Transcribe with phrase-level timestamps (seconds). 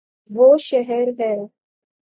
[0.31, 1.33] وہ شہر ہے